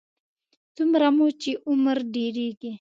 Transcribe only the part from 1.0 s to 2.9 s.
مو چې عمر ډېرېږي.